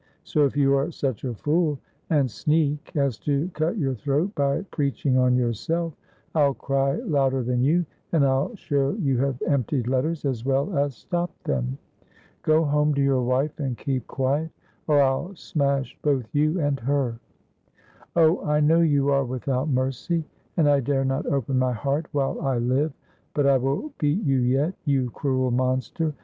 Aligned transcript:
So 0.23 0.45
if 0.47 0.57
you 0.57 0.73
are 0.75 0.89
such 0.91 1.25
a 1.25 1.35
fool 1.35 1.77
and 2.09 2.31
sneak 2.31 2.91
as 2.95 3.19
to 3.19 3.51
cut 3.53 3.77
your 3.77 3.93
throat 3.93 4.33
by 4.33 4.63
peaching 4.75 5.15
on 5.15 5.35
yourself, 5.37 5.93
I'll 6.33 6.55
cry 6.55 6.95
louder 6.95 7.43
than 7.43 7.61
you, 7.61 7.85
and 8.11 8.25
I'll 8.25 8.55
show 8.55 8.97
you 8.99 9.19
have 9.19 9.39
emptied 9.47 9.85
letters 9.85 10.25
as 10.25 10.43
well 10.43 10.75
as 10.75 10.95
stopped 10.95 11.43
them. 11.43 11.77
Go 12.41 12.63
home 12.65 12.95
to 12.95 13.01
your 13.03 13.21
wife, 13.21 13.59
and 13.59 13.77
keep 13.77 14.07
quiet, 14.07 14.49
or 14.87 15.03
I'll 15.03 15.35
smash 15.35 15.95
both 16.01 16.25
you 16.33 16.59
and 16.59 16.79
her." 16.79 17.19
"Oh, 18.15 18.43
I 18.43 18.59
know 18.59 18.81
you 18.81 19.09
are 19.11 19.23
without 19.25 19.69
mercy, 19.69 20.25
and 20.57 20.67
I 20.67 20.79
dare 20.79 21.05
not 21.05 21.27
open 21.27 21.59
my 21.59 21.73
heart 21.73 22.07
while 22.11 22.41
I 22.41 22.57
live; 22.57 22.91
but 23.35 23.45
I 23.45 23.57
will 23.59 23.93
beat 23.99 24.23
you 24.23 24.39
yet, 24.39 24.73
you 24.83 25.11
cruel 25.11 25.51
monster. 25.51 26.15